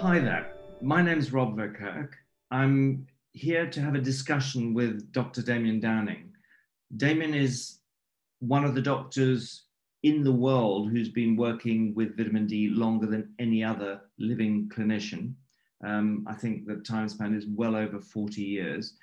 [0.00, 0.54] Hi there.
[0.80, 2.10] My name is Rob Verkerk.
[2.50, 5.42] I'm here to have a discussion with Dr.
[5.42, 6.32] Damien Downing.
[6.96, 7.80] Damien is
[8.38, 9.64] one of the doctors
[10.04, 15.34] in the world who's been working with vitamin D longer than any other living clinician.
[15.84, 18.94] Um, I think the time span is well over 40 years.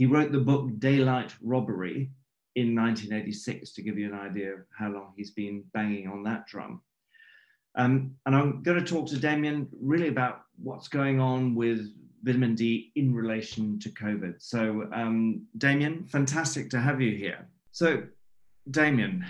[0.00, 2.10] He wrote the book Daylight Robbery
[2.56, 6.46] in 1986 to give you an idea of how long he's been banging on that
[6.46, 6.80] drum.
[7.74, 11.86] Um, and I'm going to talk to Damien really about what's going on with
[12.22, 14.36] vitamin D in relation to COVID.
[14.38, 17.46] So, um, Damien, fantastic to have you here.
[17.70, 18.02] So,
[18.70, 19.26] Damien,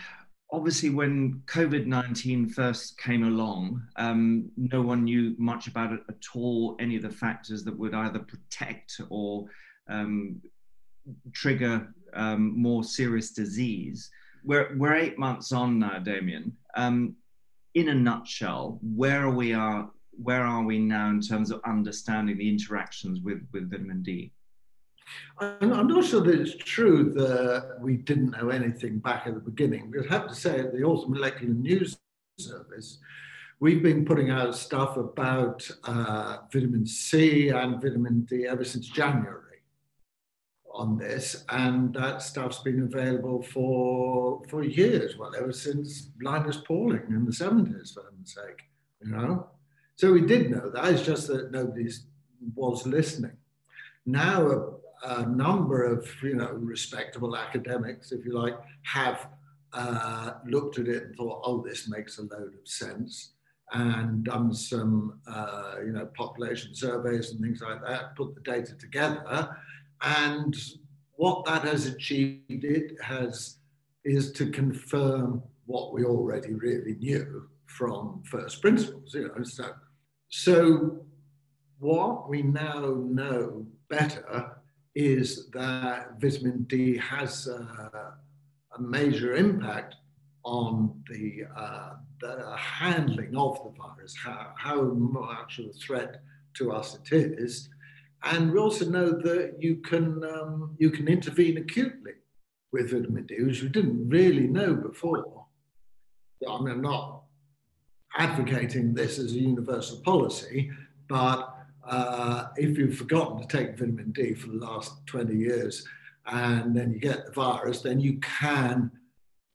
[0.52, 6.22] obviously, when COVID 19 first came along, um, no one knew much about it at
[6.32, 9.46] all, any of the factors that would either protect or
[9.88, 10.40] um,
[11.32, 14.10] trigger um, more serious disease.
[14.44, 16.56] We're, we're eight months on now, Damien.
[16.74, 17.16] Um,
[17.74, 19.90] in a nutshell, where are we are
[20.22, 24.32] where are we now in terms of understanding the interactions with, with vitamin D?
[25.38, 29.90] I'm not sure that it's true that we didn't know anything back at the beginning.
[29.90, 31.96] We have to say at the Orthomolecular News
[32.38, 32.98] Service,
[33.60, 39.49] we've been putting out stuff about uh, vitamin C and vitamin D ever since January
[40.72, 47.06] on this, and that stuff's been available for for years, well, ever since Linus Pauling
[47.08, 48.62] in the 70s, for heaven's sake,
[49.02, 49.48] you know.
[49.96, 50.92] So we did know that.
[50.94, 51.90] It's just that nobody
[52.54, 53.36] was listening.
[54.06, 54.50] Now,
[55.04, 59.28] a, a, number of you know respectable academics, if you like, have
[59.72, 63.32] uh, looked at it and thought, "Oh, this makes a load of sense,"
[63.72, 68.74] and done some uh, you know population surveys and things like that, put the data
[68.74, 69.56] together,
[70.02, 70.56] and
[71.16, 73.56] what that has achieved it has
[74.04, 79.14] is to confirm what we already really knew from first principles.
[79.14, 79.70] You know, so
[80.30, 81.04] so,
[81.80, 84.56] what we now know better
[84.94, 88.12] is that vitamin D has uh,
[88.76, 89.96] a major impact
[90.44, 96.22] on the, uh, the, handling of the virus, how, how much of a threat
[96.54, 97.68] to us it is.
[98.22, 102.12] And we also know that you can, um, you can intervene acutely
[102.72, 105.46] with vitamin D, which we didn't really know before.
[106.46, 107.22] I mean, I'm not
[108.16, 110.70] advocating this as a universal policy,
[111.08, 111.54] but
[111.84, 115.86] uh, if you've forgotten to take vitamin D for the last 20 years
[116.26, 118.90] and then you get the virus, then you can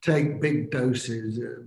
[0.02, 1.64] take big doses uh,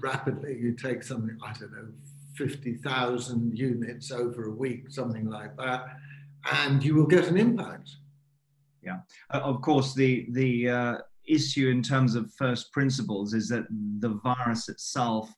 [0.00, 0.56] rapidly.
[0.58, 1.88] You take something, I don't know,
[2.36, 5.86] 50,000 units over a week, something like that,
[6.52, 7.90] and you will get an impact.
[8.82, 9.00] Yeah,
[9.32, 13.66] uh, of course, the, the uh, issue in terms of first principles is that
[13.98, 15.32] the virus itself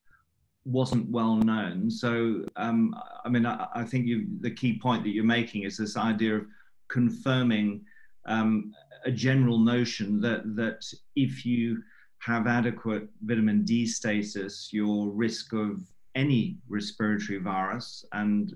[0.64, 1.90] wasn't well known.
[1.90, 5.76] So, um, I mean, I, I, think you, the key point that you're making is
[5.76, 6.46] this idea of
[6.88, 7.84] confirming
[8.26, 8.72] um,
[9.04, 10.84] a general notion that that
[11.16, 11.82] if you
[12.19, 15.82] have adequate vitamin D status, your risk of
[16.14, 18.54] any respiratory virus, and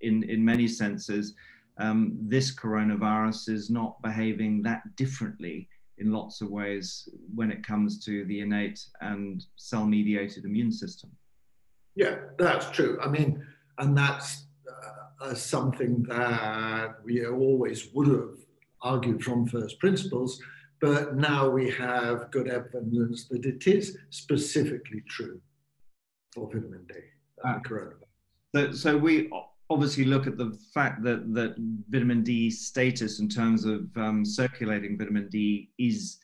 [0.00, 1.34] in in many senses,
[1.80, 5.68] um, this coronavirus is not behaving that differently
[5.98, 11.10] in lots of ways when it comes to the innate and cell mediated immune system.
[11.94, 12.98] Yeah, that's true.
[13.02, 13.44] I mean,
[13.78, 18.36] and that's uh, uh, something that we always would have
[18.82, 20.40] argued from first principles,
[20.80, 25.40] but now we have good evidence that it is specifically true
[26.34, 26.94] for vitamin D
[27.44, 28.04] and uh, coronavirus.
[28.54, 29.30] So, so we
[29.70, 31.54] obviously look at the fact that that
[31.88, 36.18] vitamin D status in terms of um, circulating vitamin D is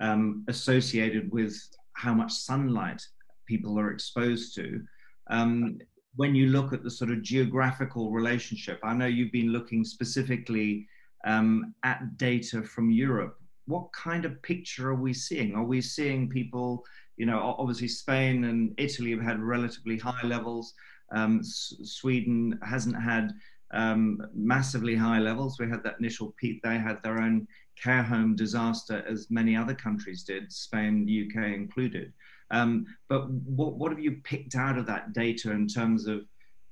[0.00, 1.54] um, associated with
[1.92, 3.02] how much sunlight
[3.46, 4.82] people are exposed to.
[5.28, 5.78] Um,
[6.16, 10.88] when you look at the sort of geographical relationship, I know you've been looking specifically
[11.26, 13.38] um, at data from Europe.
[13.66, 15.54] What kind of picture are we seeing?
[15.54, 16.84] Are we seeing people,
[17.18, 20.72] you know, obviously Spain and Italy have had relatively high levels.
[21.12, 23.32] Um, Sweden hasn't had
[23.72, 25.58] um, massively high levels.
[25.58, 26.60] We had that initial peak.
[26.62, 27.46] They had their own
[27.80, 32.12] care home disaster, as many other countries did, Spain, UK included.
[32.50, 36.24] Um, but what, what have you picked out of that data in terms of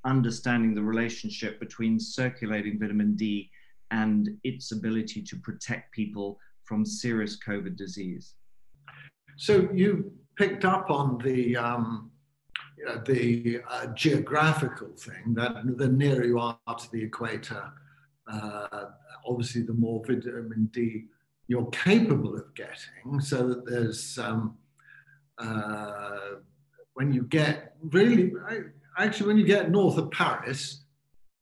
[0.05, 3.49] understanding the relationship between circulating vitamin D
[3.91, 8.35] and its ability to protect people from serious COVID disease?
[9.37, 12.11] So you picked up on the um,
[12.87, 17.71] you the uh, geographical thing that the nearer you are to the equator,
[18.31, 18.85] uh,
[19.27, 21.05] obviously the more vitamin D
[21.47, 24.57] you're capable of getting, so that there's um,
[25.37, 26.17] uh,
[26.95, 28.31] when you get really
[28.97, 30.85] actually when you get north of Paris,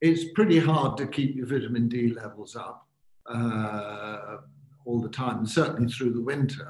[0.02, 2.88] it's pretty hard to keep your vitamin D levels up
[3.28, 4.38] uh,
[4.86, 6.70] all the time, certainly through the winter.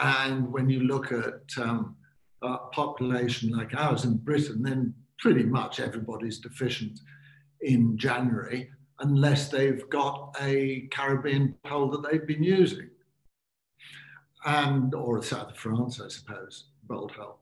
[0.00, 1.96] And when you look at um,
[2.44, 7.00] a population like ours in Britain, then pretty much everybody's deficient
[7.60, 8.70] in January
[9.00, 12.90] unless they've got a Caribbean pole that they've been using.
[14.44, 17.38] And, or south of France, I suppose, Bold Hull.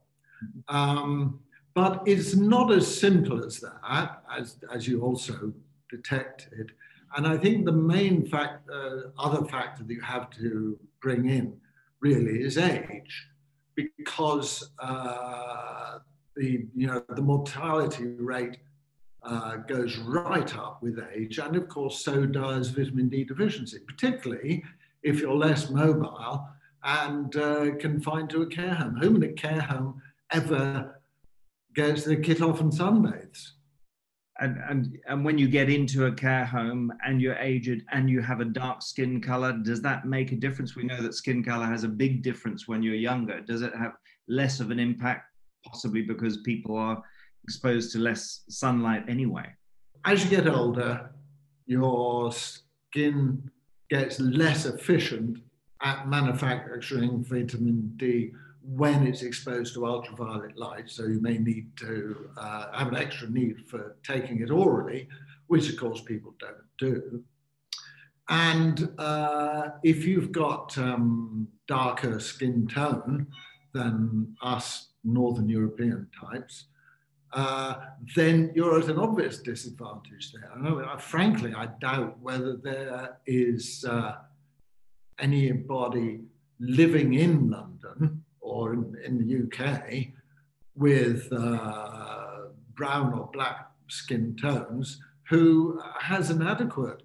[0.68, 1.40] Um,
[1.74, 5.52] but it's not as simple as that, as, as you also
[5.90, 6.72] detected.
[7.16, 11.56] And I think the main fact, uh, other factor that you have to bring in
[12.00, 13.28] really is age,
[13.76, 15.98] because uh,
[16.36, 18.58] the you know the mortality rate
[19.22, 24.62] uh, goes right up with age, and of course so does vitamin D deficiency, particularly
[25.02, 26.46] if you're less mobile
[26.84, 28.96] and uh, confined to a care home.
[28.96, 31.00] Whom in a care home ever
[31.74, 33.52] gets their kit off and sunbathes.
[34.40, 38.22] And, and, and when you get into a care home and you're aged and you
[38.22, 40.74] have a dark skin color, does that make a difference?
[40.74, 43.40] We know that skin color has a big difference when you're younger.
[43.40, 43.92] Does it have
[44.28, 45.26] less of an impact,
[45.66, 47.02] possibly because people are
[47.44, 49.46] exposed to less sunlight anyway?
[50.04, 51.10] As you get older,
[51.66, 53.50] your skin
[53.90, 55.38] gets less efficient
[55.82, 58.32] at manufacturing vitamin D
[58.64, 60.88] when it's exposed to ultraviolet light.
[60.88, 65.08] So you may need to uh, have an extra need for taking it orally,
[65.46, 67.24] which of course people don't do.
[68.28, 73.26] And uh, if you've got um, darker skin tone
[73.72, 76.66] than us Northern European types,
[77.32, 77.74] uh,
[78.14, 80.50] then you're at an obvious disadvantage there.
[80.54, 84.16] I know, frankly, I doubt whether there is uh,
[85.18, 86.20] anybody
[86.60, 88.21] living in London
[88.52, 90.08] or in, in the UK
[90.74, 97.02] with uh, brown or black skin tones who has an adequate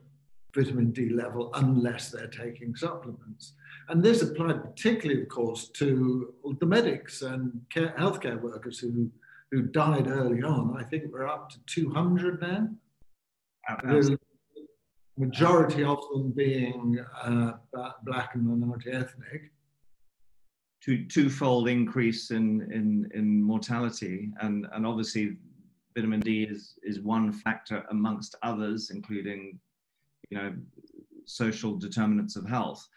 [0.55, 3.53] vitamin D level unless they're taking supplements.
[3.89, 9.09] And this applied particularly, of course, to the medics and care, healthcare workers who,
[9.51, 10.75] who died early on.
[10.77, 12.69] I think we're up to 200 now.
[13.83, 14.17] The
[15.17, 17.53] majority of them being uh,
[18.03, 19.51] black and minority ethnic
[20.87, 24.31] two, twofold increase in, in, in mortality.
[24.41, 25.37] And, and obviously,
[25.95, 29.59] vitamin D is, is one factor amongst others, including
[30.29, 30.53] you know,
[31.25, 32.87] social determinants of health.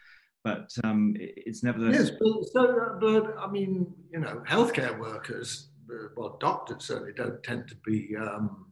[0.43, 2.09] But um, it's nevertheless.
[2.09, 5.67] Yes, but, so, but I mean, you know, healthcare workers,
[6.15, 8.65] well, doctors certainly don't tend to be, um,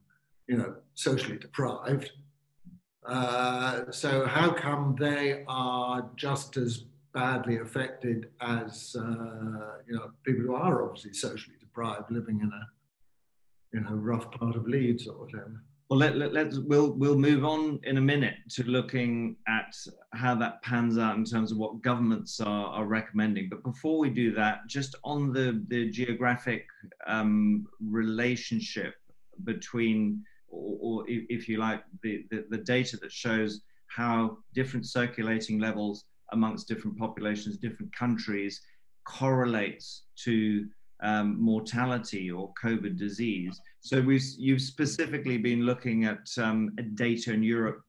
[0.47, 2.11] you know, socially deprived.
[3.05, 10.43] Uh, so how come they are just as badly affected as uh, you know people
[10.43, 12.67] who are obviously socially deprived, living in a
[13.73, 15.63] you know rough part of Leeds or whatever.
[15.89, 19.75] Well, let, let, let's we'll we'll move on in a minute to looking at
[20.13, 23.49] how that pans out in terms of what governments are, are recommending.
[23.49, 26.67] But before we do that, just on the the geographic
[27.07, 28.93] um, relationship
[29.45, 35.57] between, or, or, if you like, the, the the data that shows how different circulating
[35.57, 38.61] levels amongst different populations, different countries,
[39.05, 40.67] correlates to
[41.01, 43.59] um, mortality or COVID disease.
[43.81, 47.81] So we've, you've specifically been looking at um, data in Europe,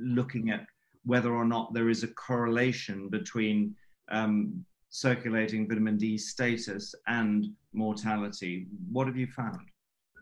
[0.00, 0.66] looking at
[1.04, 3.74] whether or not there is a correlation between
[4.10, 8.66] um, circulating vitamin D status and mortality.
[8.90, 9.68] What have you found?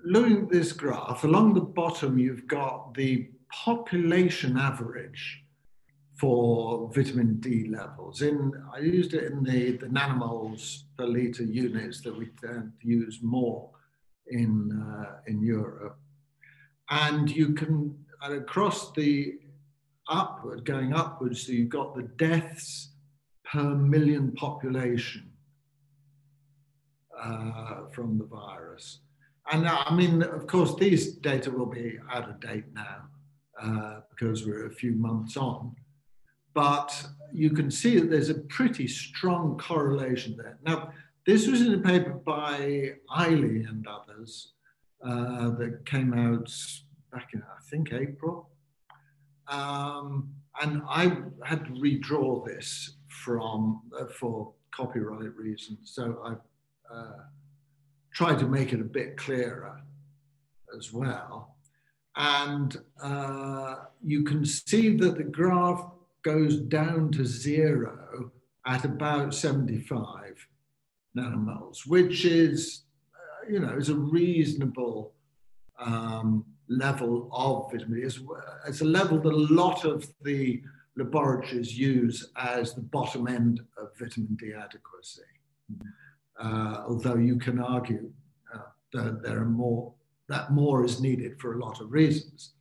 [0.04, 5.41] Looking at this graph, along the bottom, you've got the population average
[6.18, 8.22] for vitamin D levels.
[8.22, 12.88] In I used it in the, the nanomoles per liter units that we tend to
[12.88, 13.70] use more
[14.26, 15.98] in uh, in Europe,
[16.90, 19.38] and you can and across the
[20.08, 22.90] upward going upwards, so you've got the deaths
[23.44, 25.30] per million population
[27.20, 29.00] uh, from the virus.
[29.50, 33.02] And uh, I mean, of course, these data will be out of date now
[33.60, 35.74] uh, because we're a few months on
[36.54, 40.58] but you can see that there's a pretty strong correlation there.
[40.64, 40.92] Now,
[41.26, 44.52] this was in a paper by Ilie and others
[45.04, 46.52] uh, that came out
[47.12, 48.50] back in, I think, April.
[49.48, 50.30] Um,
[50.60, 55.92] and I had to redraw this from uh, for copyright reasons.
[55.94, 57.18] So I uh,
[58.12, 59.80] tried to make it a bit clearer
[60.76, 61.56] as well.
[62.16, 65.91] And uh, you can see that the graph
[66.22, 68.30] goes down to zero
[68.66, 70.46] at about 75
[71.16, 72.82] nanomoles, which is,
[73.14, 75.12] uh, you know, is a reasonable
[75.78, 78.06] um, level of vitamin D.
[78.06, 78.20] It's,
[78.66, 80.62] it's, a level that a lot of the
[80.96, 85.22] laboratories use as the bottom end of vitamin D adequacy.
[86.38, 88.10] Uh, although you can argue
[88.54, 88.58] uh,
[88.92, 89.92] that there are more,
[90.28, 92.52] that more is needed for a lot of reasons.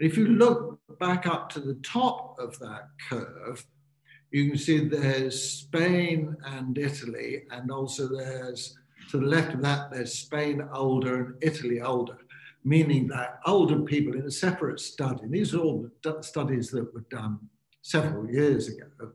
[0.00, 3.64] If you look back up to the top of that curve,
[4.30, 8.76] you can see there's Spain and Italy, and also there's
[9.10, 12.16] to the left of that, there's Spain older and Italy older,
[12.64, 15.88] meaning that older people in a separate study, these are all
[16.20, 17.38] studies that were done
[17.82, 19.12] several years ago,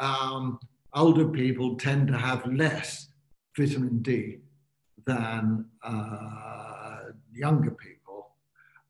[0.00, 0.58] um,
[0.94, 3.08] older people tend to have less
[3.56, 4.38] vitamin D
[5.06, 6.98] than uh,
[7.32, 7.93] younger people,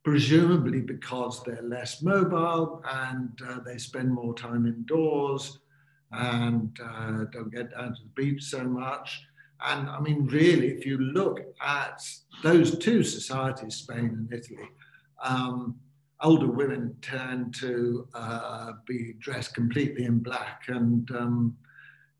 [0.04, 5.60] presumably because they're less mobile and uh, they spend more time indoors
[6.12, 9.22] and uh, don't get down to the beach so much.
[9.66, 12.06] And I mean, really, if you look at
[12.42, 14.68] those two societies, Spain and Italy,
[15.22, 15.76] um,
[16.20, 21.56] older women tend to uh, be dressed completely in black and um,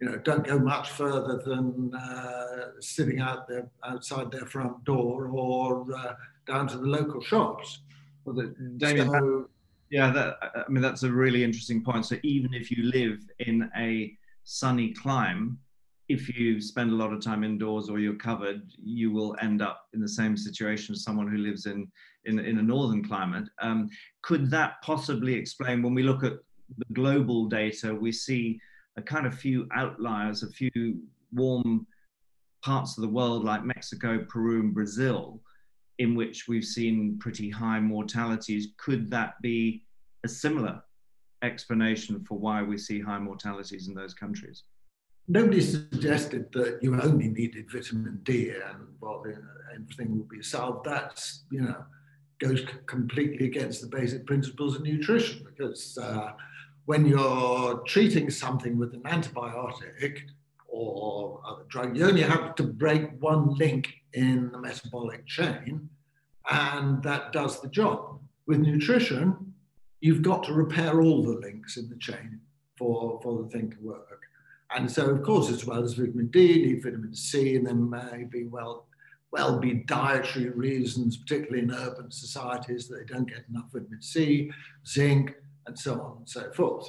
[0.00, 5.28] you know don't go much further than uh, sitting out there outside their front door
[5.28, 6.14] or uh,
[6.46, 7.80] down to the local shops.
[8.26, 9.48] The, Damien, so,
[9.90, 12.06] yeah, that, I mean that's a really interesting point.
[12.06, 15.58] So even if you live in a sunny clime,
[16.08, 19.88] if you spend a lot of time indoors or you're covered, you will end up
[19.94, 21.86] in the same situation as someone who lives in
[22.24, 23.48] in, in a northern climate.
[23.60, 23.88] Um,
[24.22, 26.34] could that possibly explain when we look at
[26.78, 28.58] the global data, we see
[28.96, 30.98] a kind of few outliers, a few
[31.32, 31.86] warm
[32.62, 35.40] parts of the world like Mexico, Peru, and Brazil,
[35.98, 38.68] in which we've seen pretty high mortalities.
[38.78, 39.84] Could that be
[40.24, 40.82] a similar
[41.42, 44.64] explanation for why we see high mortalities in those countries?
[45.26, 49.24] Nobody suggested that you only needed vitamin D and well,
[49.74, 50.84] everything will be solved.
[50.84, 51.84] That's, you know,
[52.38, 56.32] goes completely against the basic principles of nutrition because uh,
[56.84, 60.18] when you're treating something with an antibiotic
[60.68, 65.88] or other drug, you only have to break one link in the metabolic chain,
[66.50, 68.21] and that does the job.
[68.47, 69.54] With nutrition,
[70.00, 72.40] you've got to repair all the links in the chain
[72.76, 74.23] for, for the thing to work.
[74.75, 78.25] And so, of course, as well as vitamin D, need vitamin C, and there may
[78.25, 78.87] be well
[79.35, 84.49] well be dietary reasons, particularly in urban societies, that they don't get enough vitamin C,
[84.87, 85.35] zinc,
[85.66, 86.88] and so on and so forth.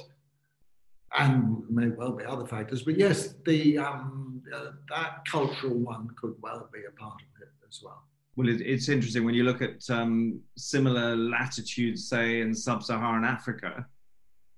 [1.16, 6.34] And may well be other factors, but yes, the um, uh, that cultural one could
[6.40, 8.02] well be a part of it as well.
[8.36, 13.86] Well, it, it's interesting when you look at um, similar latitudes, say in sub-Saharan Africa,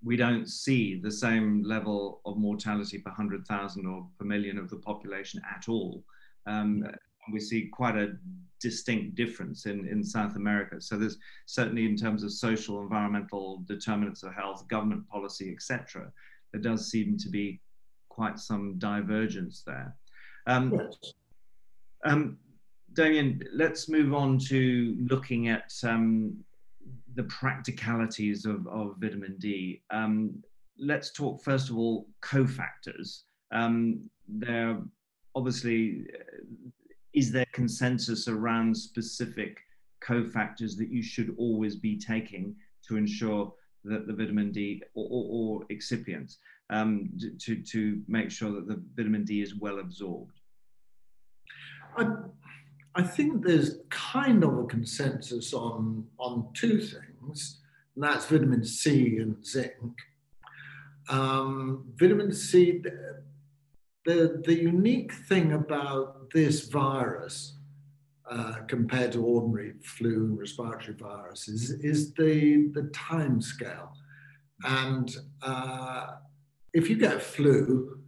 [0.02, 4.71] we don't see the same level of mortality per hundred thousand or per million of
[4.71, 6.02] the population at all.
[6.47, 6.85] Um,
[7.33, 8.17] we see quite a
[8.61, 10.81] distinct difference in, in South America.
[10.81, 16.11] So there's certainly in terms of social, environmental determinants of health, government policy, etc.,
[16.52, 17.61] there does seem to be
[18.09, 19.95] quite some divergence there.
[20.47, 21.12] Um, yes.
[22.05, 22.38] um,
[22.95, 26.37] Damien, let's move on to looking at um,
[27.14, 29.83] the practicalities of, of vitamin D.
[29.90, 30.43] Um,
[30.78, 33.23] let's talk first of all cofactors.
[33.52, 34.78] Um, there
[35.35, 36.07] obviously
[37.14, 39.59] is there consensus around specific
[40.02, 42.55] cofactors that you should always be taking
[42.87, 43.52] to ensure
[43.88, 46.37] that the vitamin D or, or, or excipients
[46.71, 50.40] um, to, to make sure that the vitamin D is well absorbed?
[51.97, 52.07] I,
[52.95, 57.61] I think there's kind of a consensus on, on two things,
[57.95, 59.97] and that's vitamin C and zinc.
[61.09, 62.83] Um, vitamin C,
[64.04, 67.58] the, the unique thing about this virus
[68.30, 73.92] uh, compared to ordinary flu and respiratory viruses is the, the time scale.
[74.64, 76.06] And uh,
[76.75, 77.99] if you get flu,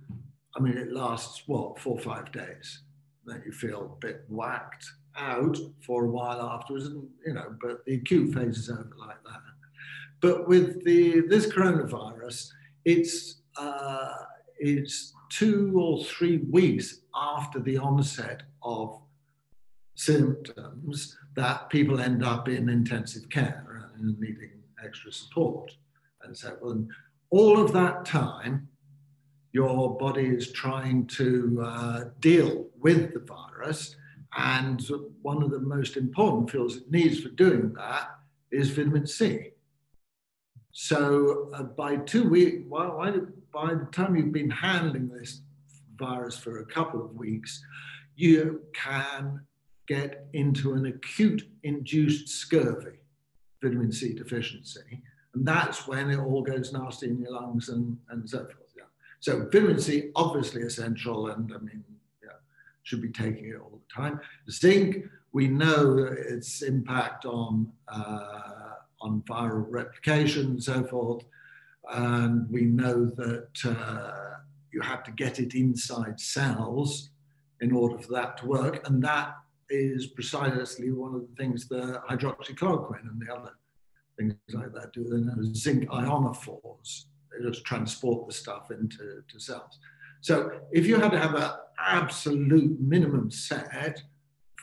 [0.57, 2.83] I mean, it lasts what, four or five days.
[3.25, 4.85] Then you feel a bit whacked
[5.17, 9.23] out for a while afterwards, and, you know, but the acute phase is over like
[9.25, 9.41] that.
[10.21, 12.49] But with the this coronavirus,
[12.85, 14.13] it's uh,
[14.59, 19.01] it's two or three weeks after the onset of
[20.01, 24.51] symptoms that people end up in intensive care and needing
[24.83, 25.71] extra support.
[26.23, 26.89] And so, and
[27.29, 28.69] all of that time,
[29.53, 33.97] your body is trying to uh, deal with the virus.
[34.37, 34.81] And
[35.21, 38.11] one of the most important fuels it needs for doing that
[38.51, 39.51] is vitamin C.
[40.73, 42.97] So uh, by two weeks, well,
[43.53, 45.43] by the time you've been handling this
[45.97, 47.63] virus for a couple of weeks,
[48.15, 49.41] you can
[49.91, 52.99] get into an acute induced scurvy,
[53.61, 55.03] vitamin C deficiency.
[55.35, 58.73] And that's when it all goes nasty in your lungs and, and so forth.
[58.77, 58.85] Yeah.
[59.19, 61.83] So vitamin C, obviously essential, and I mean,
[62.23, 62.39] yeah,
[62.85, 64.21] should be taking it all the time.
[64.49, 71.25] Zinc, we know its impact on uh, on viral replication and so forth.
[71.93, 74.37] And we know that uh,
[74.73, 77.11] you have to get it inside cells
[77.61, 78.87] in order for that to work.
[78.87, 79.40] And that
[79.71, 83.53] is precisely one of the things the hydroxychloroquine and the other
[84.19, 85.05] things like that do.
[85.09, 87.05] They're zinc ionophores.
[87.31, 89.79] They just transport the stuff into to cells.
[90.21, 94.03] So if you had to have an absolute minimum set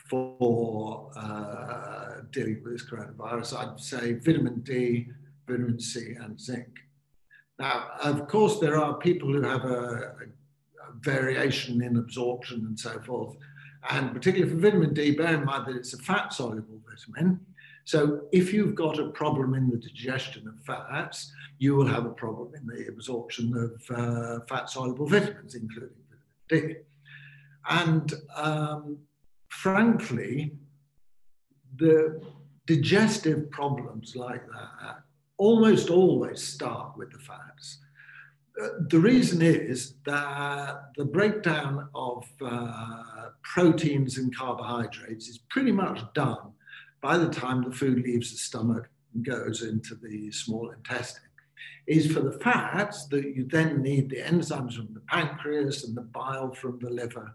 [0.08, 5.08] for uh, dealing with this coronavirus, I'd say vitamin D,
[5.46, 6.68] vitamin C, and zinc.
[7.58, 13.00] Now, of course, there are people who have a, a variation in absorption and so
[13.00, 13.36] forth.
[13.90, 17.40] And particularly for vitamin D, bear in mind that it's a fat soluble vitamin.
[17.84, 22.10] So if you've got a problem in the digestion of fats, you will have a
[22.10, 26.76] problem in the absorption of uh, fat soluble vitamins, including vitamin D.
[27.68, 28.98] And um,
[29.48, 30.52] frankly,
[31.76, 32.20] the
[32.66, 35.02] digestive problems like that
[35.38, 37.78] almost always start with the fats.
[38.88, 46.52] The reason is that the breakdown of uh, proteins and carbohydrates is pretty much done
[47.00, 51.22] by the time the food leaves the stomach and goes into the small intestine.
[51.86, 56.02] Is for the fats that you then need the enzymes from the pancreas and the
[56.02, 57.34] bile from the liver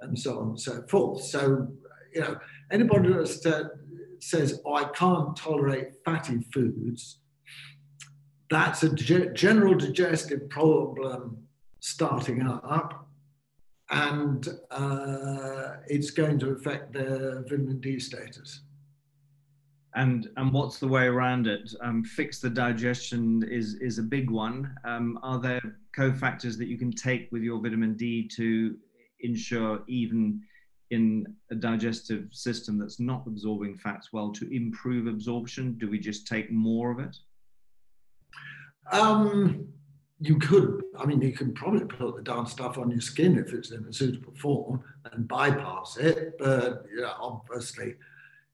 [0.00, 1.22] and so on and so forth.
[1.22, 1.68] So,
[2.12, 2.38] you know,
[2.70, 3.70] anybody that
[4.20, 7.18] says, oh, I can't tolerate fatty foods,
[8.50, 11.46] that's a general digestive problem
[11.80, 13.08] starting up
[13.90, 18.62] and uh, it's going to affect their vitamin D status.
[19.94, 21.72] And, and what's the way around it?
[21.80, 24.74] Um, fix the digestion is, is a big one.
[24.84, 25.60] Um, are there
[25.96, 28.76] cofactors that you can take with your vitamin D to
[29.20, 30.42] ensure even
[30.90, 35.76] in a digestive system that's not absorbing fats well to improve absorption?
[35.78, 37.16] Do we just take more of it?
[38.92, 39.68] Um,
[40.20, 43.52] you could, I mean, you can probably put the darn stuff on your skin if
[43.52, 46.36] it's in a suitable form and bypass it.
[46.38, 47.94] But know, obviously,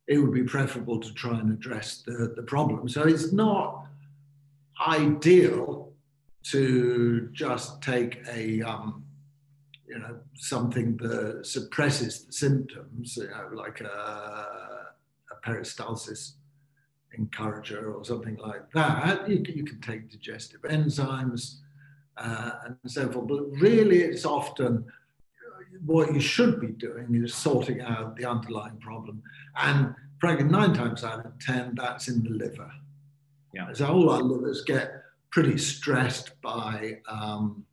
[0.06, 2.88] it would be preferable to try and address the, the problem.
[2.88, 3.86] So it's not
[4.86, 5.92] ideal
[6.50, 9.04] to just take a um,
[9.86, 16.32] you know, something that suppresses the symptoms, you know, like a, a peristalsis
[17.18, 19.28] encourager or something like that.
[19.28, 21.56] You, you can take digestive enzymes
[22.16, 23.28] uh, and so forth.
[23.28, 24.84] But really, it's often
[25.84, 29.22] what you should be doing is sorting out the underlying problem.
[29.56, 32.70] And frankly, nine times out of 10, that's in the liver.
[33.52, 33.72] Yeah.
[33.72, 37.64] So all our livers get pretty stressed by um,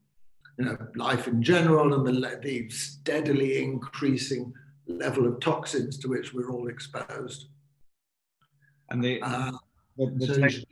[0.57, 4.53] you know, life in general and the, the steadily increasing
[4.87, 7.47] level of toxins to which we're all exposed.
[8.91, 9.51] And the, uh,
[9.97, 10.65] the, the so take,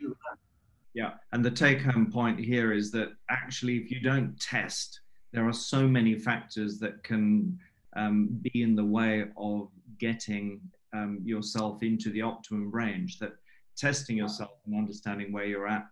[0.93, 4.99] yeah, and the take-home point here is that actually, if you don't test,
[5.31, 7.57] there are so many factors that can
[7.95, 10.59] um, be in the way of getting
[10.93, 13.19] um, yourself into the optimum range.
[13.19, 13.33] That
[13.77, 15.85] testing yourself and understanding where you're at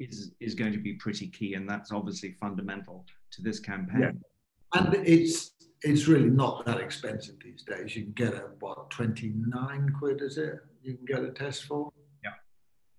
[0.00, 4.00] is is going to be pretty key, and that's obviously fundamental to this campaign.
[4.00, 4.80] Yeah.
[4.80, 7.94] And it's it's really not that expensive these days.
[7.94, 10.60] You can get a what twenty nine quid is it?
[10.82, 11.92] You can get a test for.
[12.24, 12.30] Yeah,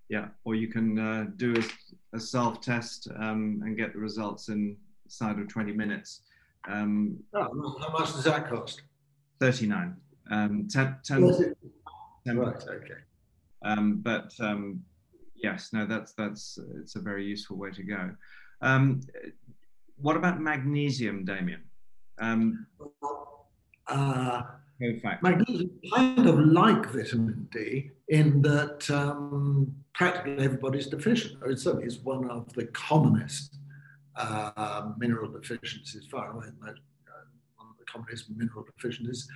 [0.10, 0.28] yeah.
[0.46, 5.39] Or you can uh, do a, a self test um, and get the results inside
[5.39, 6.22] of twenty minutes.
[6.69, 8.82] Um, oh, how much does that cost?
[9.39, 9.98] Thirty nine.
[10.32, 11.54] Um, 10, 10,
[12.26, 12.56] 10 right.
[12.56, 12.93] Okay.
[13.63, 14.82] Um, but um,
[15.36, 18.12] yes, no, that's that's it's a very useful way to go.
[18.62, 19.02] Um,
[19.98, 21.63] what about magnesium, Damien?
[22.19, 22.65] Um,
[23.88, 24.43] uh,
[25.22, 31.38] magnesium kind of like vitamin D in that um, practically everybody's deficient.
[31.46, 33.58] It certainly is one of the commonest
[34.15, 39.28] uh, mineral deficiencies, far away most, uh, one of the commonest mineral deficiencies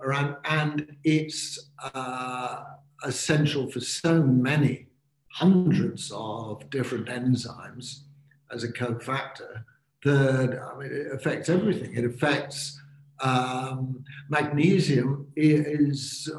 [0.00, 2.62] around, and it's uh,
[3.04, 4.86] essential for so many
[5.32, 8.04] hundreds of different enzymes
[8.50, 9.64] as a cofactor
[10.04, 11.94] that I mean, it affects everything.
[11.94, 12.80] It affects
[13.20, 16.30] um, magnesium is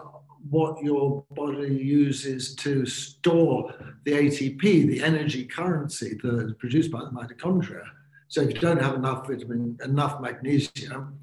[0.49, 3.73] what your body uses to store
[4.05, 7.83] the ATP, the energy currency that is produced by the mitochondria.
[8.29, 11.19] So if you don't have enough vitamin, enough magnesium,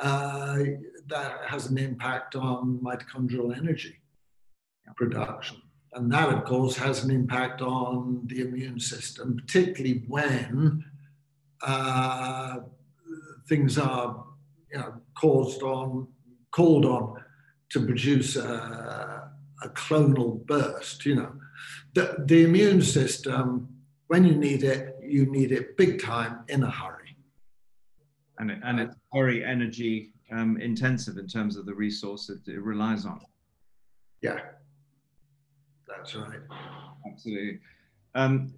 [0.00, 0.58] uh,
[1.06, 4.00] that has an impact on mitochondrial energy
[4.96, 5.60] production.
[5.92, 10.84] And that, of course, has an impact on the immune system, particularly when
[11.62, 12.56] uh,
[13.48, 14.24] things are
[14.74, 16.08] you know, caused on,
[16.50, 17.22] called on
[17.70, 19.30] to produce a,
[19.62, 21.06] a clonal burst.
[21.06, 21.32] You know,
[21.94, 23.68] the, the immune system,
[24.08, 27.16] when you need it, you need it big time in a hurry.
[28.38, 32.60] And, it, and it's very energy um, intensive in terms of the resource that it
[32.60, 33.20] relies on.
[34.22, 34.40] Yeah,
[35.86, 36.40] that's right.
[37.06, 37.60] Absolutely.
[38.16, 38.52] Um,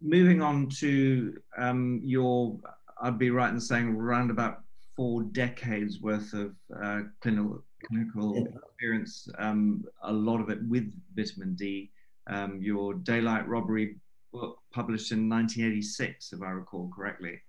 [0.00, 2.56] moving on to um, your,
[3.02, 4.60] I'd be right in saying around about
[4.96, 8.58] four decades worth of uh, clinical, clinical yeah.
[8.64, 11.90] experience, um, a lot of it with vitamin D.
[12.28, 13.96] Um, your Daylight Robbery
[14.32, 17.40] book published in 1986, if I recall correctly.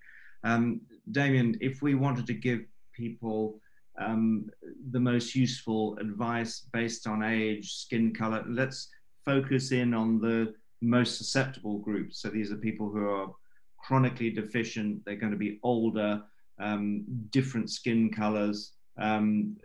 [0.43, 0.81] Um,
[1.11, 2.59] Damien, if we wanted to give
[2.93, 3.59] people
[3.97, 4.49] um,
[4.91, 8.89] the most useful advice based on age, skin color, let's
[9.25, 12.21] focus in on the most susceptible groups.
[12.21, 13.33] So these are people who are
[13.79, 16.21] chronically deficient, they're going to be older,
[16.59, 18.73] um, different skin colors.
[18.97, 19.57] Um,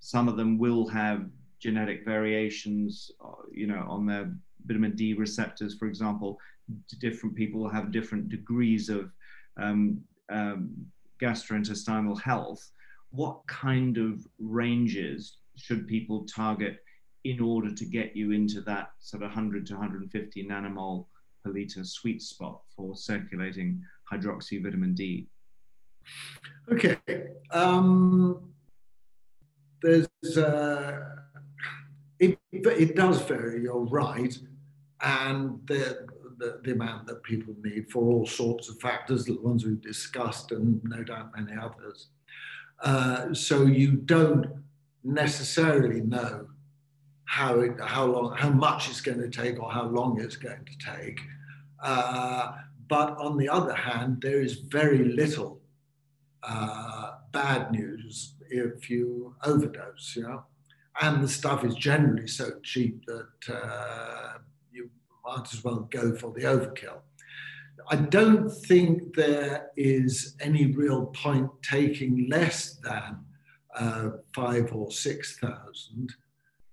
[0.00, 1.26] some of them will have
[1.60, 4.32] genetic variations, uh, you know, on their
[4.66, 6.38] vitamin D receptors, for example.
[7.00, 9.10] Different people have different degrees of
[9.56, 10.70] um, um,
[11.20, 12.70] gastrointestinal health.
[13.10, 16.78] What kind of ranges should people target
[17.24, 21.06] in order to get you into that sort of 100 to 150 nanomole
[21.44, 25.26] per liter sweet spot for circulating hydroxy vitamin D?
[26.70, 26.98] Okay.
[27.50, 28.52] Um,
[29.82, 31.00] there's uh,
[32.18, 33.62] it, it does vary.
[33.62, 34.36] You're right,
[35.00, 36.06] and the,
[36.38, 40.52] the, the amount that people need for all sorts of factors, the ones we've discussed,
[40.52, 42.08] and no doubt many others.
[42.82, 44.46] Uh, so you don't
[45.04, 46.48] necessarily know
[47.24, 50.64] how it, how long, how much it's going to take, or how long it's going
[50.64, 51.20] to take.
[51.82, 52.52] Uh,
[52.88, 55.57] but on the other hand, there is very little
[56.42, 60.44] uh, bad news if you overdose, you know.
[61.00, 64.38] And the stuff is generally so cheap that uh,
[64.72, 64.90] you
[65.24, 67.00] might as well go for the overkill.
[67.90, 73.20] I don't think there is any real point taking less than
[73.74, 76.14] uh, five or six thousand.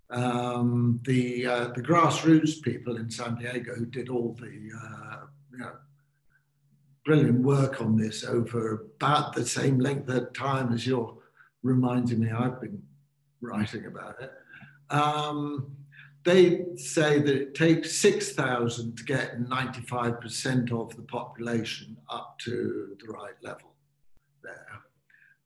[0.10, 5.58] Um, the uh, the grassroots people in San Diego who did all the uh, you
[5.58, 5.72] know
[7.06, 11.16] brilliant work on this over about the same length of time as you're
[11.62, 12.82] reminding me I've been
[13.42, 14.32] writing about it.
[14.90, 15.76] Um,
[16.24, 23.14] they say that it takes 6,000 to get 95% of the population up to the
[23.14, 23.76] right level
[24.44, 24.82] there.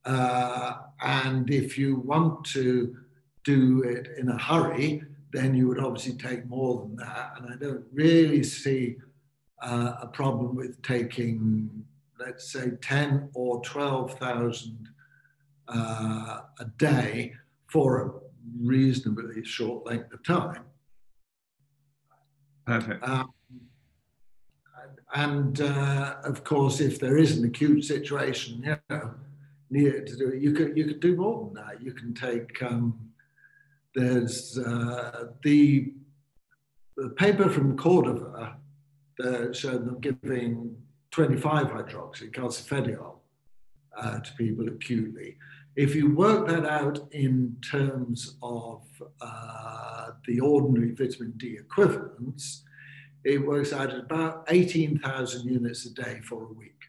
[0.05, 2.95] Uh, and if you want to
[3.43, 7.33] do it in a hurry, then you would obviously take more than that.
[7.37, 8.97] And I don't really see
[9.61, 11.85] uh, a problem with taking,
[12.19, 14.89] let's say, 10 or 12,000
[15.67, 17.33] uh, a day
[17.67, 18.11] for a
[18.61, 20.63] reasonably short length of time.
[22.65, 23.03] Perfect.
[23.07, 23.33] Um,
[25.13, 29.13] and uh, of course, if there is an acute situation, you know,
[29.71, 31.81] needed to do it, you could you could do more than that.
[31.81, 33.09] You can take um,
[33.95, 35.93] there's uh, the
[36.95, 38.58] the paper from Cordova
[39.23, 40.75] uh, showed them giving
[41.11, 43.17] 25 hydroxy calcifediol
[43.97, 45.37] uh, to people acutely.
[45.75, 48.83] If you work that out in terms of
[49.21, 52.63] uh, the ordinary vitamin D equivalents,
[53.23, 56.81] it works out at about 18,000 units a day for a week.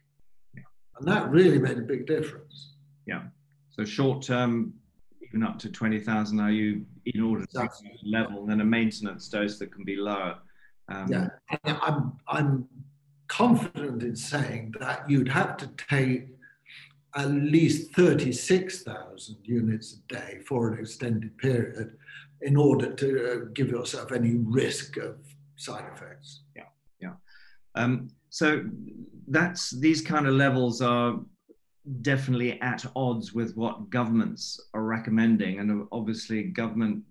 [0.54, 0.62] Yeah.
[0.98, 2.74] And that really made a big difference.
[3.06, 3.22] Yeah.
[3.70, 4.74] So short term,
[5.22, 7.68] even up to 20,000 IU in order to
[8.04, 10.38] level, and then a maintenance dose that can be lower.
[10.90, 11.28] Um, yeah,
[11.64, 12.68] I'm, I'm
[13.28, 16.28] confident in saying that you'd have to take
[17.14, 21.96] at least 36,000 units a day for an extended period
[22.42, 25.16] in order to uh, give yourself any risk of
[25.56, 26.42] side effects.
[26.56, 26.64] Yeah,
[27.00, 27.12] yeah.
[27.74, 28.64] Um, so
[29.28, 31.20] that's these kind of levels are
[32.02, 37.02] definitely at odds with what governments are recommending, and obviously government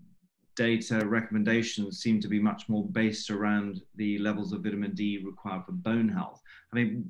[0.56, 5.66] data recommendations seem to be much more based around the levels of vitamin D required
[5.66, 6.42] for bone health.
[6.72, 7.06] I mean,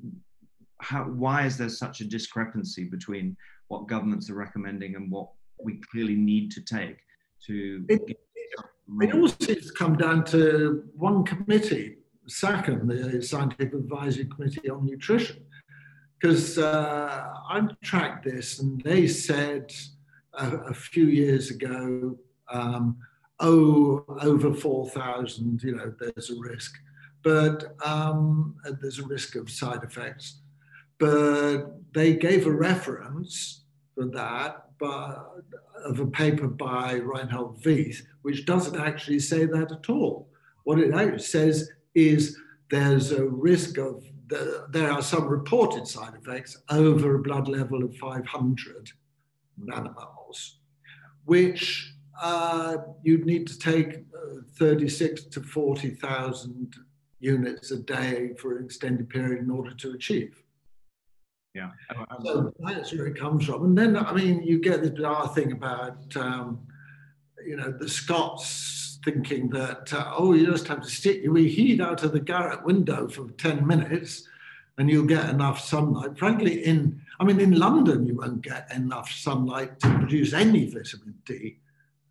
[0.80, 3.36] how, why is there such a discrepancy between
[3.68, 5.28] what governments are recommending and what
[5.62, 6.98] we clearly need to take
[7.46, 8.02] to it,
[9.00, 11.98] It seems to come down to one committee,
[12.28, 15.44] SACN, the Scientific Advisory Committee on Nutrition,
[16.18, 19.72] because uh, I've tracked this and they said
[20.34, 22.16] a, a few years ago,
[22.52, 22.96] um,
[23.40, 26.74] oh, over 4,000, you know, there's a risk.
[27.22, 30.40] But um, there's a risk of side effects.
[30.98, 33.62] But they gave a reference
[33.94, 35.42] for that but,
[35.84, 40.28] of a paper by Reinhold Vieth, which doesn't actually say that at all.
[40.64, 42.38] What it says is
[42.70, 47.82] there's a risk of, the, there are some reported side effects over a blood level
[47.82, 48.90] of 500
[49.62, 50.54] nanomoles,
[51.24, 56.74] which uh, you'd need to take uh, 36 to 40,000
[57.18, 60.42] units a day for an extended period in order to achieve.
[61.54, 61.70] Yeah.
[62.24, 63.64] So that's where it comes from.
[63.64, 66.60] And then, I mean, you get this bizarre thing about, um,
[67.44, 71.80] you know, the Scots thinking that, uh, oh, you just have to stick your heat
[71.80, 74.28] out of the garret window for 10 minutes
[74.78, 76.16] and you'll get enough sunlight.
[76.16, 81.14] Frankly, in, I mean, in London, you won't get enough sunlight to produce any vitamin
[81.24, 81.58] D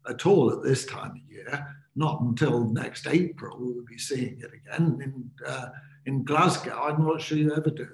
[0.09, 1.67] at all at this time of year.
[1.95, 4.99] Not until next April we'll be seeing it again.
[5.03, 5.69] In, uh,
[6.05, 7.87] in Glasgow, I'm not sure you ever do.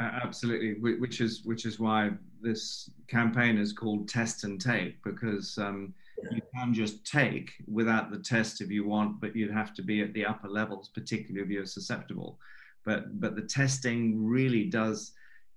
[0.00, 5.94] Absolutely, which is which is why this campaign is called Test and Take because um,
[6.32, 10.02] you can just take without the test if you want, but you'd have to be
[10.02, 12.40] at the upper levels, particularly if you're susceptible.
[12.84, 15.12] But but the testing really does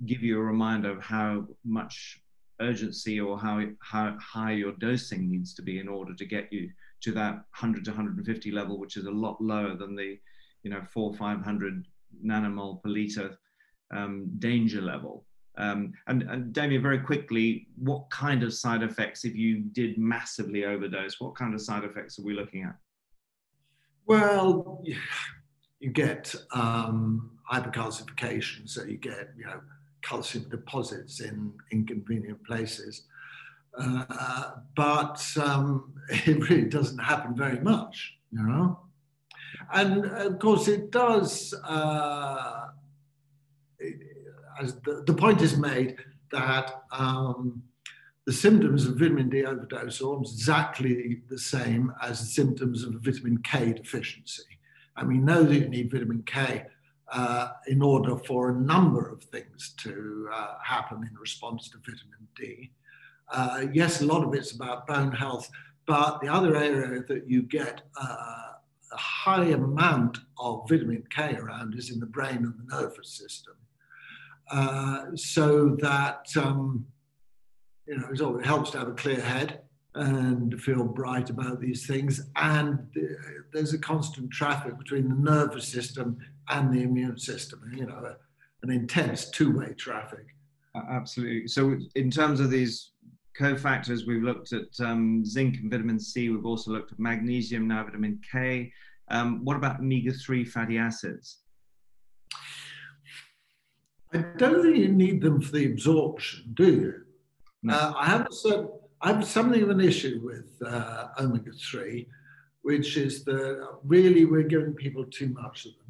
[0.06, 2.22] give you a reminder of how much
[2.60, 6.70] urgency or how how high your dosing needs to be in order to get you
[7.02, 10.18] to that 100 to 150 level, which is a lot lower than the
[10.64, 11.86] you know four 500
[12.26, 13.38] nanomole per liter
[13.92, 15.26] um, danger level.
[15.58, 20.66] Um, and, and Damien, very quickly, what kind of side effects, if you did massively
[20.66, 22.76] overdose, what kind of side effects are we looking at?
[24.06, 24.84] Well,
[25.80, 29.60] you get um, hypercalcification, so you get you know
[30.02, 33.04] calcium deposits in inconvenient places,
[33.78, 38.80] uh, but um, it really doesn't happen very much, you know.
[39.74, 41.54] And of course, it does.
[41.64, 42.68] Uh,
[44.60, 45.98] as the, the point is made
[46.32, 47.62] that um,
[48.26, 53.38] the symptoms of vitamin D overdose are exactly the same as the symptoms of vitamin
[53.44, 54.44] K deficiency.
[54.98, 56.66] And we know that you need vitamin K
[57.12, 62.28] uh, in order for a number of things to uh, happen in response to vitamin
[62.36, 62.72] D.
[63.32, 65.50] Uh, yes, a lot of it's about bone health,
[65.86, 68.54] but the other area that you get uh,
[68.92, 73.56] a high amount of vitamin K around is in the brain and the nervous system.
[74.50, 76.86] Uh, so that um,
[77.86, 79.62] you know it helps to have a clear head
[79.96, 82.30] and feel bright about these things.
[82.36, 82.88] And
[83.52, 86.18] there's a constant traffic between the nervous system
[86.50, 87.62] and the immune system.
[87.74, 88.16] You know,
[88.64, 90.26] an intense two-way traffic.
[90.90, 91.48] Absolutely.
[91.48, 92.92] So, in terms of these
[93.40, 96.30] cofactors, we've looked at um, zinc and vitamin C.
[96.30, 98.72] We've also looked at magnesium, now vitamin K.
[99.10, 101.40] Um, what about omega-3 fatty acids?
[104.14, 106.94] I don't think you need them for the absorption, do you?
[107.64, 107.74] No.
[107.74, 108.70] Uh, I have a certain,
[109.02, 112.08] I have something of an issue with uh, omega three,
[112.62, 115.87] which is that really we're giving people too much of them,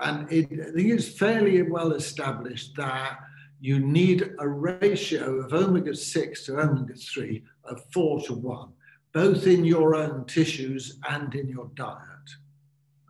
[0.00, 3.18] and it, I think it's fairly well established that
[3.60, 8.70] you need a ratio of omega six to omega three of four to one,
[9.12, 11.98] both in your own tissues and in your diet.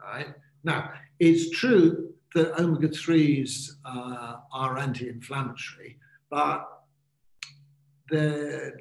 [0.03, 5.99] Right now, it's true that omega 3s uh, are anti inflammatory,
[6.31, 6.67] but
[8.09, 8.73] the,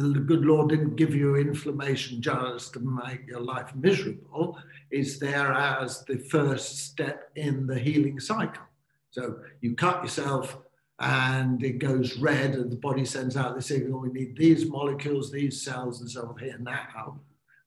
[0.00, 4.58] the good Lord didn't give you inflammation just to make your life miserable.
[4.90, 8.62] It's there as the first step in the healing cycle.
[9.10, 10.58] So you cut yourself
[10.98, 15.30] and it goes red, and the body sends out the signal we need these molecules,
[15.30, 17.20] these cells, and so on here now.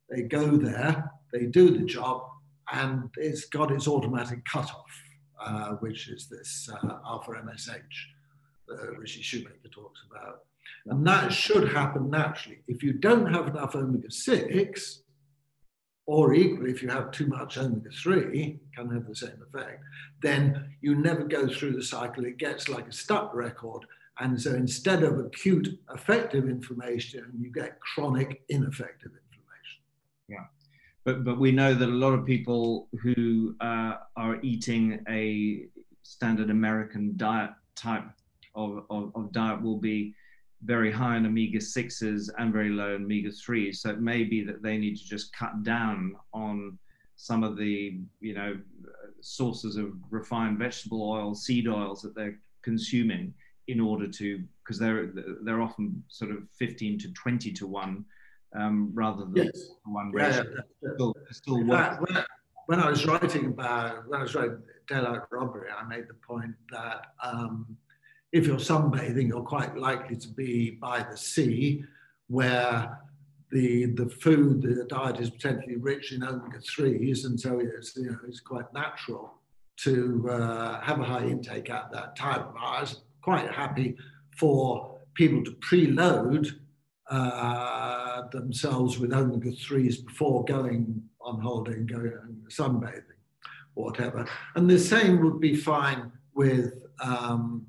[0.10, 2.24] They go there, they do the job,
[2.72, 4.90] and it's got its automatic cutoff.
[5.40, 7.80] Uh, which is this uh, alpha MSH
[8.68, 10.42] that Ritchie Shoemaker talks about.
[10.86, 12.60] And that should happen naturally.
[12.68, 15.02] If you don't have enough omega 6,
[16.06, 19.84] or equally, if you have too much omega 3, can have the same effect,
[20.22, 22.26] then you never go through the cycle.
[22.26, 23.86] It gets like a stuck record.
[24.20, 29.82] And so instead of acute effective inflammation, you get chronic ineffective inflammation.
[30.28, 30.46] Yeah
[31.10, 35.66] but but we know that a lot of people who uh, are eating a
[36.04, 38.04] standard American diet type
[38.56, 40.14] of, of, of, diet will be
[40.64, 43.78] very high in omega 6s and very low in omega 3s.
[43.78, 46.78] So it may be that they need to just cut down on
[47.16, 48.58] some of the, you know,
[49.22, 53.34] sources of refined vegetable oil, seed oils that they're consuming
[53.68, 55.12] in order to, because they're
[55.44, 58.06] they're often sort of 15 to 20 to one
[58.56, 59.72] um, rather than yes.
[59.86, 60.44] one ratio.
[60.82, 62.24] Yeah, still, still fact, when,
[62.66, 66.56] when, I was writing about when I was writing daylight robbery, I made the point
[66.72, 67.78] that um,
[68.32, 71.84] if you're sunbathing, you're quite likely to be by the sea,
[72.28, 73.00] where
[73.52, 78.12] the the food, the diet is potentially rich in omega threes, and so it's you
[78.12, 79.34] know it's quite natural
[79.78, 82.46] to uh, have a high intake at that time.
[82.60, 83.98] I was quite happy
[84.38, 86.52] for people to preload
[87.10, 92.12] uh, themselves with omega threes before going on holiday and going
[92.50, 93.04] sunbathing,
[93.74, 94.28] whatever.
[94.56, 97.66] And the same would be fine with um,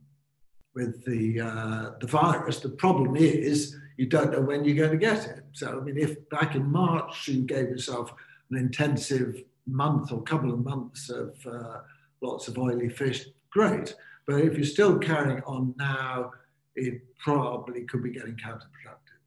[0.75, 2.61] with the uh, the virus.
[2.61, 5.45] The problem is you don't know when you're going to get it.
[5.53, 8.13] So I mean, if back in March you gave yourself
[8.51, 11.79] an intensive month or couple of months of uh,
[12.23, 13.95] lots of oily fish, great.
[14.27, 16.31] But if you're still carrying on now,
[16.77, 19.21] it probably could be getting counterproductive.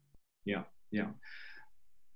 [0.44, 1.08] Yeah, yeah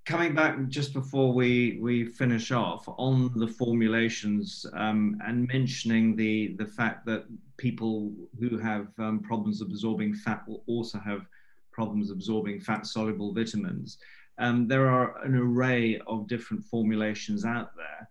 [0.09, 6.57] coming back just before we we finish off on the formulations um, and mentioning the
[6.59, 7.27] the fact that
[7.59, 11.27] people who have um, problems absorbing fat will also have
[11.73, 13.99] problems absorbing fat soluble vitamins.
[14.38, 18.09] Um, there are an array of different formulations out there.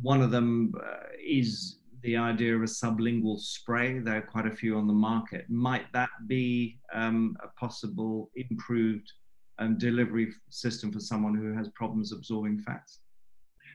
[0.00, 3.98] One of them uh, is the idea of a sublingual spray.
[3.98, 5.50] There are quite a few on the market.
[5.50, 9.12] Might that be um, a possible improved
[9.58, 13.00] um, delivery system for someone who has problems absorbing fats?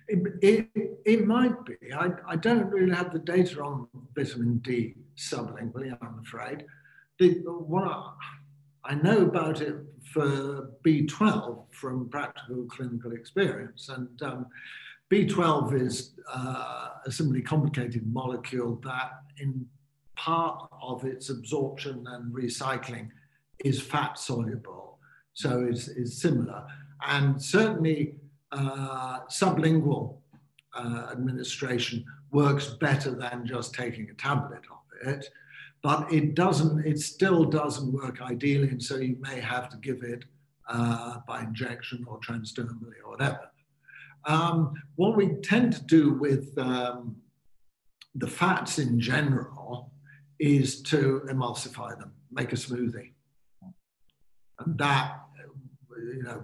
[0.07, 0.67] It, it,
[1.05, 1.75] it might be.
[1.93, 6.65] I, I don't really have the data on vitamin D sublingually, I'm afraid.
[7.19, 8.11] The, what I,
[8.83, 9.75] I know about it
[10.11, 13.89] for B12 from practical clinical experience.
[13.89, 14.47] And um,
[15.11, 19.65] B12 is uh, a simply complicated molecule that, in
[20.15, 23.09] part of its absorption and recycling,
[23.63, 24.90] is fat soluble
[25.33, 26.65] so it's, it's similar.
[27.07, 28.15] And certainly
[28.51, 30.17] uh, sublingual
[30.75, 35.29] uh, administration works better than just taking a tablet of it,
[35.81, 40.03] but it doesn't, it still doesn't work ideally, and so you may have to give
[40.03, 40.25] it
[40.69, 43.49] uh, by injection or transdermally or whatever.
[44.25, 47.17] Um, what we tend to do with um,
[48.15, 49.91] the fats in general
[50.39, 53.11] is to emulsify them, make a smoothie.
[54.65, 55.21] And that,
[55.97, 56.43] you know,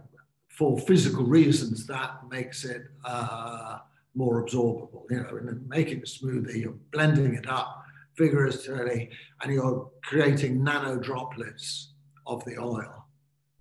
[0.49, 3.79] for physical reasons, that makes it uh,
[4.15, 5.03] more absorbable.
[5.09, 7.83] You know, in making a smoothie, you're blending it up
[8.17, 9.09] vigorously
[9.41, 11.93] and you're creating nano droplets
[12.25, 13.05] of the oil.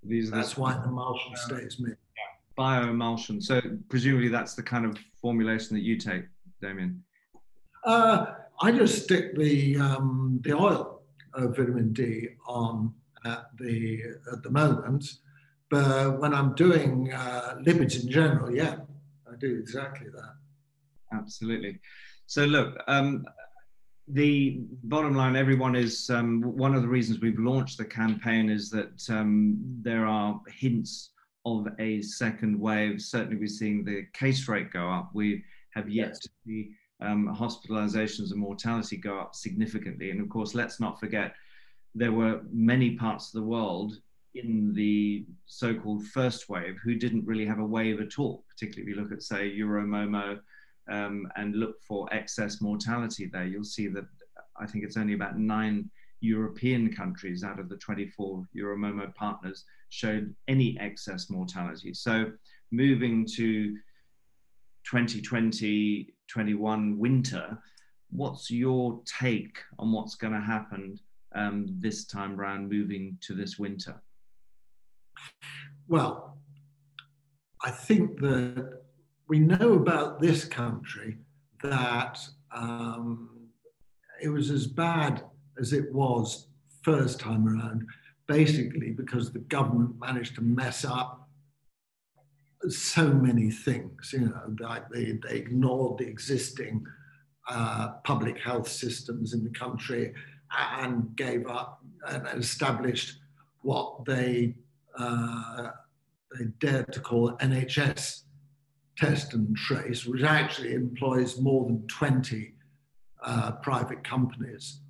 [0.02, 2.00] These that's the, why the emulsion uh, stays mixed.
[2.16, 2.64] Yeah.
[2.64, 3.42] Bioemulsion.
[3.42, 6.24] So presumably that's the kind of formulation that you take,
[6.62, 7.02] Damien.
[7.84, 11.02] Uh, I just stick the um, the oil
[11.34, 12.94] of vitamin D on
[13.32, 15.04] at the at the moment.
[15.68, 18.76] But when I'm doing uh, lipids in general, yeah,
[19.30, 20.34] I do exactly that.
[21.12, 21.80] Absolutely.
[22.26, 23.24] So look, um,
[24.08, 28.70] the bottom line, everyone is um, one of the reasons we've launched the campaign is
[28.70, 31.10] that um, there are hints
[31.44, 33.00] of a second wave.
[33.00, 35.10] Certainly, we're seeing the case rate go up.
[35.12, 35.42] We
[35.74, 36.18] have yet yes.
[36.20, 40.10] to see um, hospitalizations and mortality go up significantly.
[40.10, 41.34] And of course, let's not forget
[41.96, 43.98] there were many parts of the world
[44.34, 48.94] in the so-called first wave who didn't really have a wave at all, particularly if
[48.94, 50.38] you look at, say, Euromomo
[50.90, 54.04] um, and look for excess mortality there, you'll see that
[54.60, 60.34] I think it's only about nine European countries out of the 24 Euromomo partners showed
[60.48, 61.94] any excess mortality.
[61.94, 62.30] So
[62.70, 63.74] moving to
[64.84, 67.56] 2020 21 winter,
[68.10, 70.98] what's your take on what's going to happen
[71.36, 74.02] um, this time round moving to this winter?
[75.86, 76.38] Well,
[77.62, 78.80] I think that
[79.28, 81.18] we know about this country
[81.62, 82.18] that
[82.54, 83.48] um,
[84.22, 85.24] it was as bad
[85.60, 86.48] as it was
[86.82, 87.84] first time around,
[88.26, 91.28] basically because the government managed to mess up
[92.68, 94.12] so many things.
[94.12, 96.84] You know, like they, they ignored the existing
[97.48, 100.12] uh, public health systems in the country
[100.50, 103.18] and gave up and established
[103.62, 104.54] what they
[104.98, 105.70] uh,
[106.38, 108.22] they dared to call NHS
[108.96, 112.54] test and trace, which actually employs more than 20
[113.22, 114.80] uh, private companies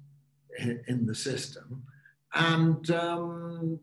[0.58, 1.82] in, the system.
[2.34, 3.80] And um,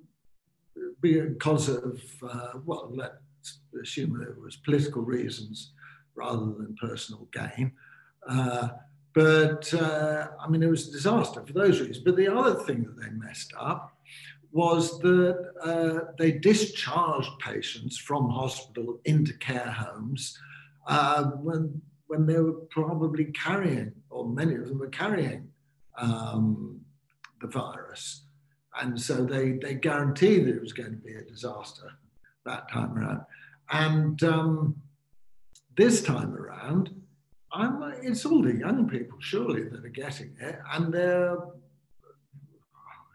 [1.01, 5.73] because of, uh, well, let's assume it was political reasons
[6.15, 7.73] rather than personal gain.
[9.13, 11.99] But uh, I mean, it was a disaster for those reasons.
[11.99, 13.95] But the other thing that they messed up
[14.51, 20.37] was that uh, they discharged patients from hospital into care homes
[20.87, 25.49] uh, when, when they were probably carrying, or many of them were carrying
[25.97, 26.79] um,
[27.41, 28.25] the virus.
[28.79, 31.91] And so they, they guaranteed that it was going to be a disaster
[32.45, 33.21] that time around.
[33.71, 34.75] And um,
[35.75, 36.89] this time around,
[37.53, 40.59] I'm, it's all the young people, surely, that are getting it.
[40.73, 41.37] And they're,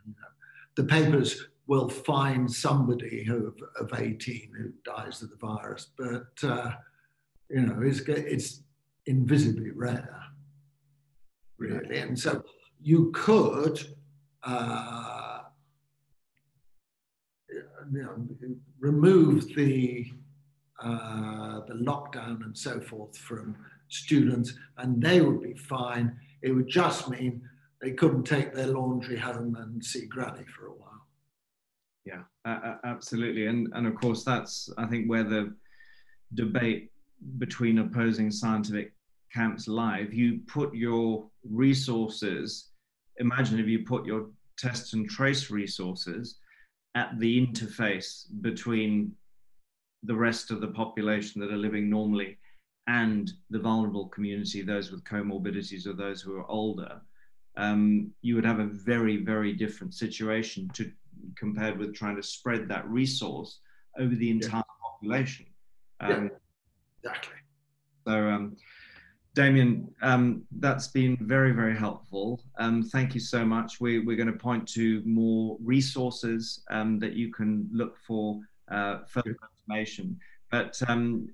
[0.07, 0.29] you know,
[0.77, 5.89] the papers will find somebody who, of 18 who dies of the virus.
[5.97, 6.71] But, uh,
[7.51, 8.63] you know, it's, it's
[9.07, 10.23] invisibly rare,
[11.59, 11.99] really.
[11.99, 12.45] And so
[12.81, 13.85] you could
[14.45, 15.41] uh,
[17.93, 18.15] you know,
[18.79, 20.07] remove the
[20.83, 23.57] uh, the lockdown and so forth from
[23.89, 26.19] students, and they would be fine.
[26.43, 27.43] It would just mean
[27.81, 31.07] they couldn't take their laundry home and see granny for a while.
[32.05, 35.55] Yeah, uh, absolutely, and and of course that's I think where the
[36.35, 36.91] debate
[37.39, 38.93] between opposing scientific
[39.33, 40.15] camps live.
[40.15, 42.69] You put your resources
[43.19, 46.39] imagine if you put your test and trace resources
[46.95, 49.13] at the interface between
[50.05, 52.39] the rest of the population that are living normally
[52.89, 57.01] and the vulnerable community, those with comorbidities or those who are older,
[57.57, 60.91] um, you would have a very, very different situation to
[61.37, 63.61] compared with trying to spread that resource
[63.99, 64.91] over the entire yeah.
[64.91, 65.47] population.
[66.01, 67.35] Um, yeah, exactly.
[68.07, 68.57] So, um,
[69.35, 72.43] Damien, um, that's been very, very helpful.
[72.59, 73.81] Um, thank you so much.
[73.81, 79.01] We, are going to point to more resources um, that you can look for uh,
[79.07, 79.37] further
[79.69, 80.19] information.
[80.51, 81.29] But um,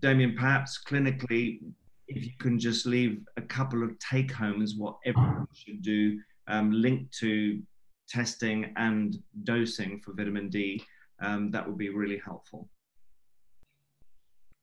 [0.00, 1.60] Damien, perhaps clinically,
[2.06, 6.70] if you can just leave a couple of take homes, what everyone should do, um,
[6.70, 7.60] linked to
[8.08, 10.82] testing and dosing for vitamin D,
[11.20, 12.68] um, that would be really helpful.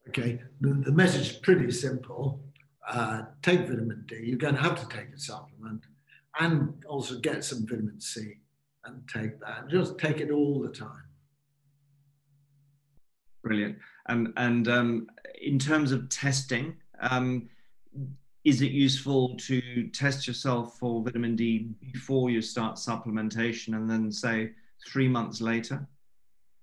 [0.07, 2.41] Okay, the, the message is pretty simple
[2.88, 5.83] uh, take vitamin D, you're going to have to take a supplement
[6.39, 8.36] and also get some vitamin C
[8.86, 9.67] and take that.
[9.69, 11.03] Just take it all the time.
[13.43, 13.77] Brilliant.
[14.09, 15.07] Um, and um,
[15.41, 17.49] in terms of testing, um,
[18.43, 24.11] is it useful to test yourself for vitamin D before you start supplementation and then
[24.11, 24.51] say
[24.88, 25.88] three months later?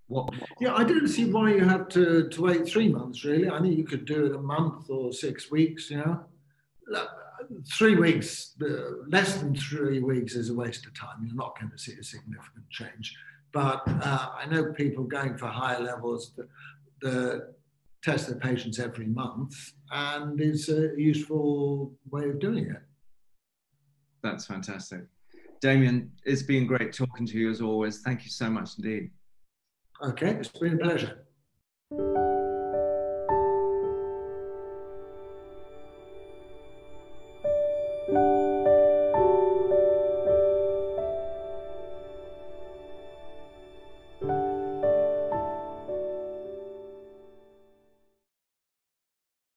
[0.06, 3.48] What, Yeah, I don't see why you have to, to wait three months, really.
[3.48, 6.24] I think you could do it a month or six weeks, you know.
[7.76, 11.24] Three weeks, uh, less than three weeks is a waste of time.
[11.24, 13.16] You're not going to see a significant change.
[13.52, 16.48] But uh, I know people going for higher levels that,
[17.02, 17.54] that
[18.02, 19.54] test their patients every month,
[19.90, 22.82] and it's a useful way of doing it.
[24.22, 25.02] That's fantastic.
[25.60, 28.02] Damien, it's been great talking to you as always.
[28.02, 29.10] Thank you so much indeed.
[30.02, 31.26] Okay, it's been a pleasure.